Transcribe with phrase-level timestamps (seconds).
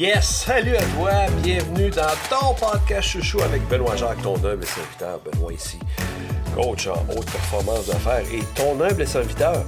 [0.00, 1.10] Yes, salut à toi,
[1.42, 5.20] bienvenue dans ton podcast chouchou avec Benoît Jacques, ton humble serviteur.
[5.20, 5.78] Benoît ici,
[6.54, 9.62] coach en haute performance d'affaires et ton humble serviteur.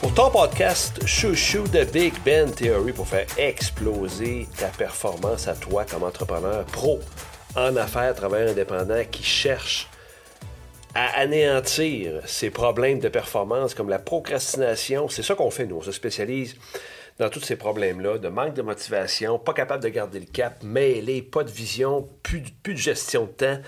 [0.00, 5.84] Pour ton podcast chouchou de Big Ben Theory pour faire exploser ta performance à toi
[5.84, 7.00] comme entrepreneur pro
[7.54, 9.86] en affaires, travailleur indépendant qui cherche
[10.94, 15.10] à anéantir ses problèmes de performance comme la procrastination.
[15.10, 15.76] C'est ça qu'on fait, nous.
[15.76, 16.56] On se spécialise
[17.18, 21.22] dans tous ces problèmes-là, de manque de motivation, pas capable de garder le cap, mêlé,
[21.22, 23.60] pas de vision, plus, de gestion de temps.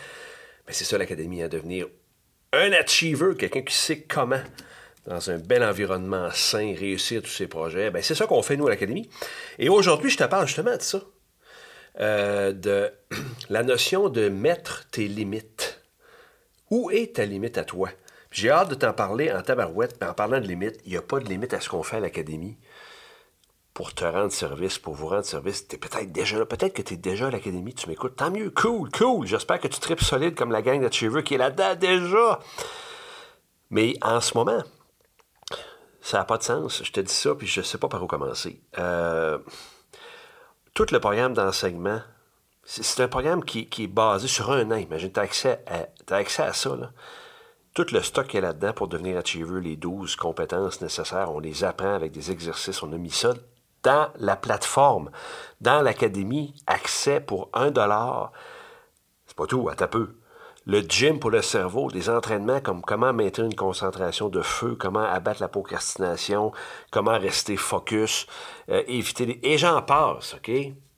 [0.69, 1.87] C'est ça l'Académie, à devenir
[2.53, 4.41] un achiever, quelqu'un qui sait comment,
[5.07, 7.91] dans un bel environnement sain, réussir tous ses projets.
[7.91, 9.09] Ben, c'est ça qu'on fait, nous, à l'Académie.
[9.59, 11.03] Et aujourd'hui, je te parle justement de ça.
[12.01, 12.93] Euh, de
[13.51, 15.83] la notion de mettre tes limites.
[16.71, 17.91] Où est ta limite à toi?
[18.33, 21.03] J'ai hâte de t'en parler en tabarouette, mais en parlant de limites, il n'y a
[21.03, 22.57] pas de limite à ce qu'on fait à l'Académie
[23.75, 25.67] pour te rendre service, pour vous rendre service.
[25.67, 28.15] Tu es peut-être déjà là, peut-être que tu es déjà à l'académie, tu m'écoutes.
[28.15, 29.27] Tant mieux, cool, cool.
[29.27, 32.39] J'espère que tu tripes solide comme la gang de Cheever qui est là-dedans déjà.
[33.71, 34.63] Mais en ce moment,
[36.01, 36.85] ça n'a pas de sens.
[36.85, 38.63] Je te dis ça, puis je ne sais pas par où commencer.
[38.79, 39.39] Euh,
[40.73, 42.01] tout le programme d'enseignement,
[42.63, 44.77] c'est un programme qui, est basé sur un an.
[44.77, 46.77] Imagine, tu as accès à, accès à ça.
[46.77, 46.93] Là.
[47.75, 51.65] Tout le stock qui est là-dedans pour devenir achiever, les 12 compétences nécessaires, on les
[51.65, 53.35] apprend avec des exercices, on a mis ça
[53.85, 55.11] dans la plateforme,
[55.61, 58.33] dans l'académie, accès pour un dollar.
[59.27, 60.17] C'est pas tout, à ta peu.
[60.67, 65.05] Le gym pour le cerveau, des entraînements comme comment maintenir une concentration de feu, comment
[65.05, 66.53] abattre la procrastination,
[66.91, 68.27] comment rester focus,
[68.71, 69.41] euh, éviter les...
[69.43, 70.51] Et j'en passe, OK?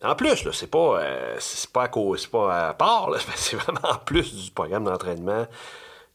[0.05, 3.57] En plus, là, c'est pas, euh, c'est pas, à cause, c'est pas à part, c'est
[3.57, 5.47] vraiment en plus du programme d'entraînement.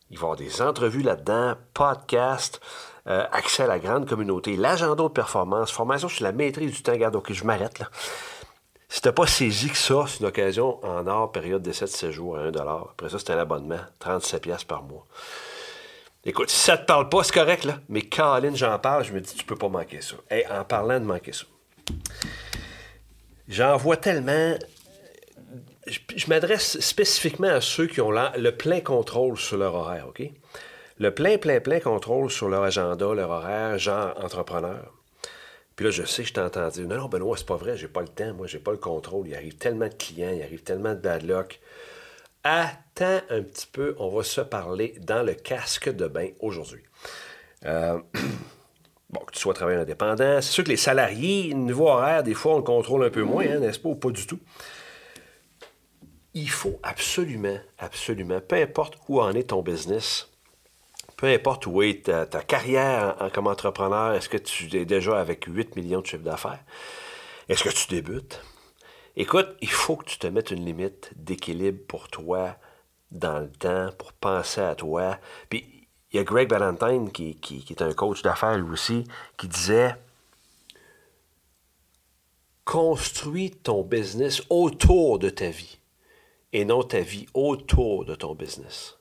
[0.09, 2.61] Il va y avoir des entrevues là-dedans, podcasts,
[3.07, 6.91] euh, accès à la grande communauté, l'agenda de performance, formation sur la maîtrise du temps.
[6.91, 7.89] Regarde, ok, je m'arrête là.
[8.89, 12.37] Si t'as pas saisi que ça, c'est une occasion en or, période d'essai de séjour
[12.37, 15.07] à 1 Après ça, c'est un abonnement, 37$ par mois.
[16.25, 17.79] Écoute, si ça te parle pas, c'est correct, là.
[17.87, 20.17] Mais Caroline, j'en parle, je me dis, tu peux pas manquer ça.
[20.29, 21.45] Et en parlant de manquer ça,
[23.47, 24.55] j'en vois tellement.
[25.87, 30.21] Je, m'adresse spécifiquement à ceux qui ont le plein contrôle sur leur horaire, OK?
[31.01, 34.93] Le plein, plein, plein contrôle sur leur agenda, leur horaire, genre entrepreneur.
[35.75, 36.85] Puis là, je sais je t'ai entendu.
[36.85, 39.27] Non, non, Benoît, c'est pas vrai, j'ai pas le temps, moi, j'ai pas le contrôle.
[39.27, 41.59] Il arrive tellement de clients, il arrive tellement de bad luck.
[42.43, 46.83] Attends un petit peu, on va se parler dans le casque de bain aujourd'hui.
[47.65, 47.99] Euh,
[49.09, 52.53] bon, que tu sois travailleur indépendant, c'est sûr que les salariés, niveau horaire, des fois,
[52.53, 54.39] on le contrôle un peu moins, hein, n'est-ce pas, ou pas du tout.
[56.35, 60.30] Il faut absolument, absolument, peu importe où en est ton business,
[61.21, 65.75] peu importe où est ta, carrière comme entrepreneur, est-ce que tu es déjà avec 8
[65.75, 66.63] millions de chiffres d'affaires?
[67.47, 68.41] Est-ce que tu débutes?
[69.15, 72.55] Écoute, il faut que tu te mettes une limite d'équilibre pour toi
[73.11, 75.19] dans le temps, pour penser à toi.
[75.47, 79.03] Puis, il y a Greg Valentine, qui, qui est un coach d'affaires lui aussi,
[79.37, 79.93] qui disait
[82.65, 85.77] Construis ton business autour de ta vie
[86.51, 88.97] et non ta vie autour de ton business.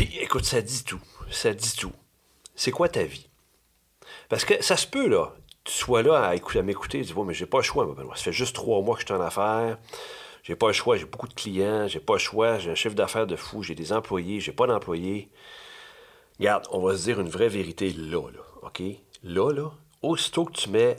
[0.00, 1.02] Puis écoute, ça dit tout.
[1.30, 1.92] Ça dit tout.
[2.54, 3.28] C'est quoi ta vie?
[4.30, 7.34] Parce que ça se peut, là, tu sois là à, écouter, m'écouter, tu dis, mais
[7.34, 8.16] j'ai pas le choix, Benoît.
[8.16, 9.76] Ça fait juste trois mois que je suis en affaires.
[10.42, 12.94] J'ai pas le choix, j'ai beaucoup de clients, j'ai pas le choix, j'ai un chiffre
[12.94, 15.28] d'affaires de fou, j'ai des employés, j'ai pas d'employés.
[16.38, 18.82] Regarde, on va se dire une vraie vérité là, là, OK?
[19.22, 20.96] Là, là, aussitôt que tu mets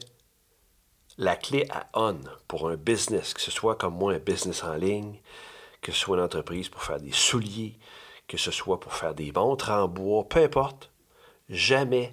[1.17, 4.75] la clé à on pour un business, que ce soit comme moi un business en
[4.75, 5.19] ligne,
[5.81, 7.79] que ce soit une entreprise pour faire des souliers,
[8.31, 10.89] que ce soit pour faire des montres en peu importe,
[11.49, 12.11] jamais,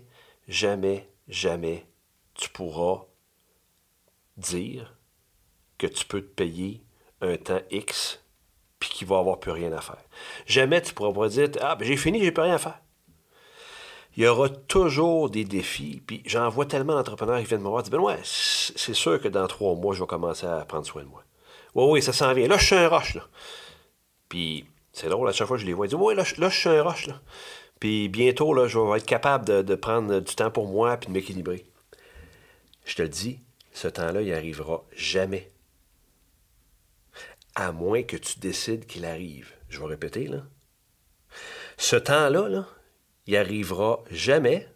[0.49, 1.87] jamais, jamais
[2.35, 3.05] tu pourras
[4.37, 4.97] dire
[5.79, 6.83] que tu peux te payer
[7.21, 8.21] un temps X
[8.81, 10.03] puis qu'il va avoir plus rien à faire.
[10.45, 12.81] Jamais tu pourras pas dire Ah, ben j'ai fini, j'ai plus rien à faire.
[14.17, 17.85] Il y aura toujours des défis, puis j'en vois tellement d'entrepreneurs qui viennent me voir
[17.85, 21.05] disent Ben ouais, c'est sûr que dans trois mois, je vais commencer à prendre soin
[21.05, 21.23] de moi.
[21.77, 22.49] Oui, oui, ça s'en vient.
[22.49, 23.23] Là, je suis un roche, là.
[24.29, 24.67] Puis
[24.99, 26.83] c'est drôle, à chaque fois je les vois, ils disent Ouais, là, je suis un
[26.83, 27.07] roche.
[27.07, 27.21] Là.
[27.79, 31.13] Puis bientôt, là, je vais être capable de, prendre du temps pour moi puis de
[31.13, 31.65] m'équilibrer.
[32.85, 33.41] Je te le dis,
[33.73, 35.51] ce temps-là, il arrivera jamais.
[37.55, 39.53] À moins que tu décides qu'il arrive.
[39.69, 40.43] Je vais répéter, là.
[41.77, 42.67] Ce temps-là, là,
[43.27, 44.67] il arrivera jamais,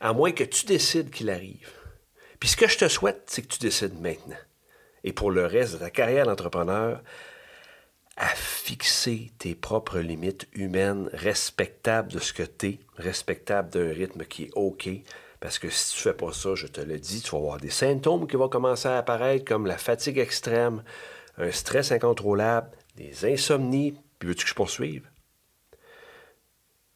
[0.00, 1.70] à moins que tu décides qu'il arrive.
[2.40, 4.36] Puis ce que je te souhaite, c'est que tu décides maintenant.
[5.04, 7.00] Et pour le reste de ta carrière d'entrepreneur,
[8.16, 14.24] à fixer tes propres limites humaines respectables de ce que tu es, respectables d'un rythme
[14.24, 14.88] qui est OK,
[15.38, 17.70] Parce que si tu fais pas ça, je te le dis, tu vas avoir des
[17.70, 20.82] symptômes qui vont commencer à apparaître comme la fatigue extrême,
[21.36, 25.08] un stress incontrôlable, des insomnies, puis veux-tu que je poursuive?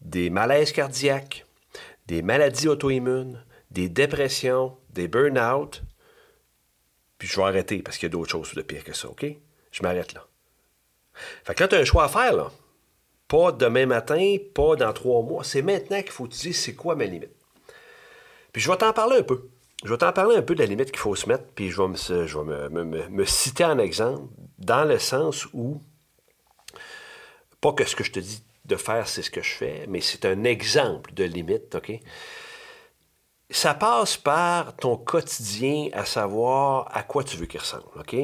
[0.00, 1.44] Des malaises cardiaques,
[2.06, 5.82] des maladies auto-immunes, des dépressions, des burn-out.
[7.18, 9.26] Puis je vais arrêter parce qu'il y a d'autres choses de pire que ça, OK?
[9.70, 10.26] Je m'arrête là.
[11.44, 12.50] Fait que là, tu as un choix à faire, là.
[13.28, 15.44] Pas demain matin, pas dans trois mois.
[15.44, 17.30] C'est maintenant qu'il faut te dire c'est quoi ma limite.
[18.52, 19.48] Puis je vais t'en parler un peu.
[19.84, 21.80] Je vais t'en parler un peu de la limite qu'il faut se mettre, puis je
[21.80, 24.28] vais, me, je vais me, citer en exemple,
[24.58, 25.80] dans le sens où,
[27.60, 30.02] pas que ce que je te dis de faire, c'est ce que je fais, mais
[30.02, 31.92] c'est un exemple de limite, OK?
[33.52, 38.14] Ça passe par ton quotidien à savoir à quoi tu veux qu'il ressemble, OK?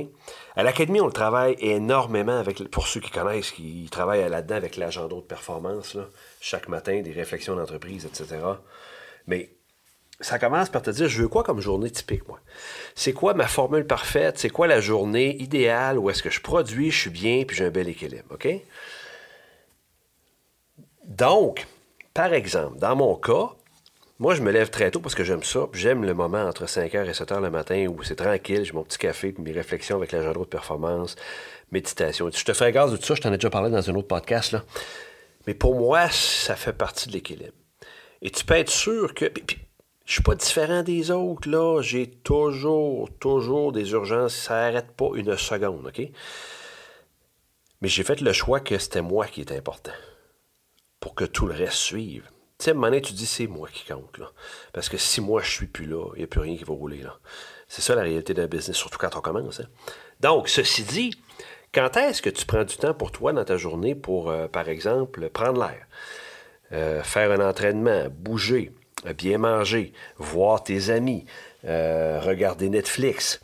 [0.55, 4.77] À l'Académie, on le travaille énormément avec, pour ceux qui connaissent, qui travaillent là-dedans avec
[4.77, 5.97] l'agenda de performance,
[6.41, 8.41] chaque matin, des réflexions d'entreprise, etc.
[9.27, 9.51] Mais
[10.21, 12.39] ça commence par te dire, je veux quoi comme journée typique, moi?
[12.95, 14.39] C'est quoi ma formule parfaite?
[14.39, 17.67] C'est quoi la journée idéale où est-ce que je produis, je suis bien, puis j'ai
[17.67, 18.49] un bel équilibre, OK?
[21.05, 21.67] Donc,
[22.15, 23.51] par exemple, dans mon cas,
[24.19, 25.69] moi, je me lève très tôt parce que j'aime ça.
[25.75, 28.97] J'aime le moment entre 5h et 7h le matin où c'est tranquille, j'ai mon petit
[28.97, 31.17] café, mes réflexions avec l'agenda de performance,
[31.71, 32.31] méditation.
[32.35, 34.09] Je te fais gaz de tout ça, je t'en ai déjà parlé dans un autre
[34.09, 34.53] podcast.
[34.53, 34.65] Là.
[35.47, 37.53] Mais pour moi, ça fait partie de l'équilibre.
[38.23, 39.27] Et tu peux être sûr que.
[39.27, 39.59] Puis,
[40.07, 41.83] je suis pas différent des autres, là.
[41.83, 44.35] J'ai toujours, toujours des urgences.
[44.35, 46.09] Ça n'arrête pas une seconde, OK?
[47.83, 49.93] Mais j'ai fait le choix que c'était moi qui était important.
[51.01, 52.23] Pour que tout le reste suive.
[52.59, 54.19] Sais, à un moment donné, tu dis c'est moi qui compte.
[54.19, 54.31] Là.
[54.73, 56.75] Parce que si moi je suis plus là, il n'y a plus rien qui va
[56.75, 57.03] rouler.
[57.03, 57.19] là.
[57.69, 59.61] C'est ça la réalité d'un business, surtout quand on commence.
[59.61, 59.67] Hein.
[60.21, 61.13] Donc, ceci dit,
[61.75, 64.69] quand est-ce que tu prends du temps pour toi dans ta journée pour, euh, par
[64.69, 65.87] exemple, prendre l'air,
[66.73, 68.73] euh, faire un entraînement, bouger,
[69.19, 71.27] bien manger, voir tes amis,
[71.65, 73.41] euh, regarder Netflix?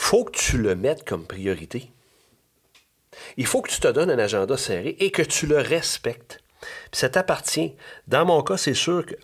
[0.00, 1.92] faut que tu le mettes comme priorité.
[3.36, 6.39] Il faut que tu te donnes un agenda serré et que tu le respectes.
[6.60, 7.74] Puis ça t'appartient.
[8.08, 9.14] Dans mon cas, c'est sûr que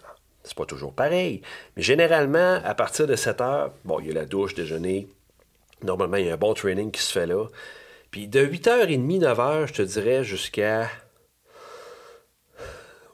[0.42, 1.42] c'est pas toujours pareil,
[1.76, 5.08] mais généralement, à partir de 7 heures, bon, il y a la douche, déjeuner.
[5.82, 7.46] Normalement, il y a un bon training qui se fait là.
[8.10, 10.88] Puis de 8h30, 9h, je te dirais, jusqu'à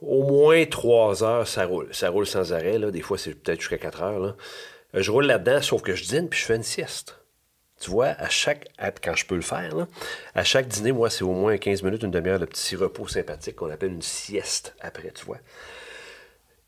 [0.03, 1.89] au moins 3 heures, ça roule.
[1.93, 2.79] Ça roule sans arrêt.
[2.79, 2.91] Là.
[2.91, 4.19] Des fois, c'est peut-être jusqu'à 4 heures.
[4.19, 4.37] Là.
[4.95, 7.22] Je roule là-dedans, sauf que je dîne puis je fais une sieste.
[7.83, 8.69] Tu vois, à chaque,
[9.03, 9.75] quand je peux le faire,
[10.37, 13.57] à chaque dîner, moi, c'est au moins 15 minutes, une demi-heure de petit repos sympathique
[13.57, 15.39] qu'on appelle une sieste après, tu vois.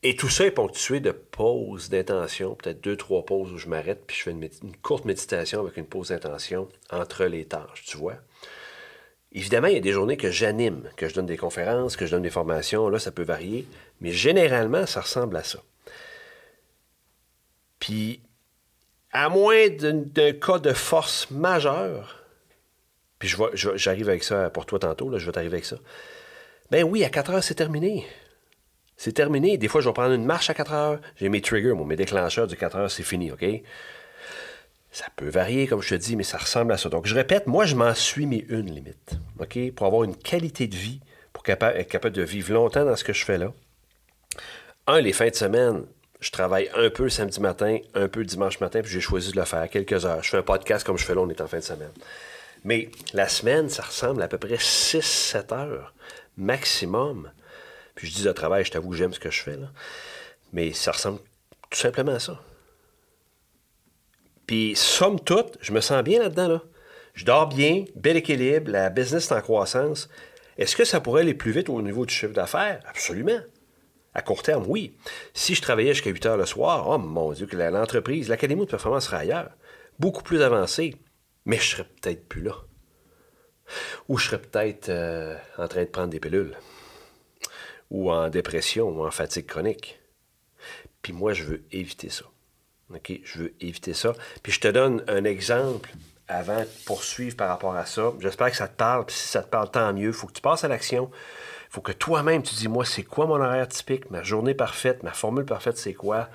[0.03, 4.03] Et tout ça est ponctué de pauses d'intention, peut-être deux, trois pauses où je m'arrête,
[4.09, 8.17] puis je fais une, courte méditation avec une pause d'intention entre les tâches, tu vois.
[9.31, 12.11] Évidemment, il y a des journées que j'anime, que je donne des conférences, que je
[12.11, 13.69] donne des formations, là, ça peut varier,
[14.01, 15.61] mais généralement, ça ressemble à ça.
[17.79, 18.21] Puis,
[19.15, 22.25] à moins d'un cas de force majeure,
[23.19, 25.77] puis j'arrive avec ça pour toi tantôt, là, je vais t'arriver avec ça.
[26.71, 28.05] Ben oui, à 4 heures, c'est terminé.
[28.97, 29.57] C'est terminé.
[29.57, 31.01] Des fois, je vais prendre une marche à 4 heures.
[31.17, 33.45] J'ai mes triggers, mes déclencheurs du 4 heures, c'est fini, OK?
[34.91, 36.89] Ça peut varier, comme je te dis, mais ça ressemble à ça.
[36.89, 39.59] Donc, je répète, moi, je m'en suis mis une limite, OK?
[39.75, 41.01] Pour avoir une qualité de vie,
[41.33, 43.53] pour être capable de vivre longtemps dans ce que je fais là.
[44.87, 45.85] Un, les fins de semaine,
[46.25, 49.45] je travaille un peu samedi matin, un peu dimanche matin, puis j'ai choisi de le
[49.45, 50.23] faire quelques heures.
[50.23, 51.93] Je fais un podcast comme je fais là, on est en fin de semaine.
[52.65, 55.93] Mais la semaine, ça ressemble à peu près 6-7 heures
[56.39, 57.31] maximum.
[57.95, 59.71] Puis je dis de travail, je t'avoue que j'aime ce que je fais, là.
[60.55, 61.19] Mais ça ressemble
[61.69, 62.41] tout simplement à ça.
[64.47, 66.63] Puis, somme toute, je me sens bien là-dedans, là.
[67.13, 70.09] Je dors bien, bel équilibre, la business est en croissance.
[70.57, 72.81] Est-ce que ça pourrait aller plus vite au niveau du chiffre d'affaires?
[72.89, 73.41] Absolument.
[74.15, 74.97] À court terme, oui.
[75.33, 78.71] Si je travaillais jusqu'à 8 heures le soir, oh mon Dieu, que l'entreprise, l'académie de
[78.71, 79.51] performance serait ailleurs.
[79.99, 80.97] Beaucoup plus avancée.
[81.45, 82.55] Mais je serais peut-être plus là.
[84.09, 86.57] Ou je serais peut-être euh, en train de prendre des pilules.
[87.91, 89.99] Ou en dépression ou en fatigue chronique.
[91.03, 92.25] Puis moi, je veux éviter ça.
[92.91, 93.21] OK?
[93.25, 94.15] Je veux éviter ça.
[94.43, 95.91] Puis je te donne un exemple
[96.29, 98.13] avant de poursuivre par rapport à ça.
[98.21, 99.07] J'espère que ça te parle.
[99.07, 100.09] Puis si ça te parle, tant mieux.
[100.09, 101.11] Il faut que tu passes à l'action
[101.75, 105.11] faut que toi-même, tu dis, moi, c'est quoi mon horaire typique, ma journée parfaite, ma
[105.11, 106.29] formule parfaite, c'est quoi?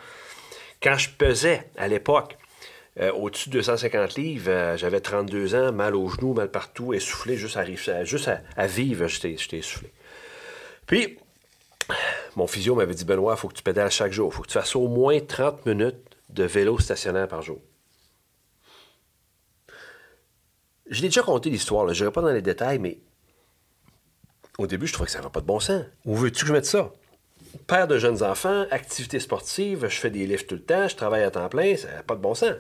[0.84, 2.38] Quand je pesais à l'époque,
[3.00, 7.38] euh, au-dessus de 250 livres, euh, j'avais 32 ans, mal aux genoux, mal partout, essoufflé,
[7.38, 9.94] juste à, juste à, vivre, j'étais essoufflé.
[10.86, 11.18] Puis,
[12.36, 14.30] mon physio m'avait dit, Benoît, il faut que tu pédales chaque jour.
[14.34, 17.62] Il faut que tu fasses au moins 30 minutes de vélo stationnaire par jour.
[20.90, 23.00] Je l'ai déjà conté l'histoire, je n'irai pas dans les détails, mais
[24.58, 25.84] au début, je trouvais que ça n'avait pas de bon sens.
[26.06, 26.92] Où veux-tu que je mette ça?
[27.68, 31.24] père de jeunes enfants, activité sportive, je fais des livres tout le temps, je travaille
[31.24, 32.56] à temps plein, ça n'a pas de bon sens.